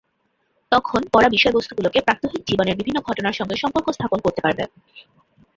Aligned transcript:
তখন 0.71 1.01
পড়া 1.13 1.29
বিষয়বস্তুগুলোকে 1.29 1.99
প্রাত্যহিক 2.01 2.41
জীবনের 2.47 2.75
বিভিন্ন 2.75 2.97
ঘটনার 3.01 3.37
সঙ্গে 3.39 3.55
সম্পর্ক 3.55 3.87
স্থাপন 3.91 4.19
করতে 4.21 4.41
পারবে। 4.41 4.63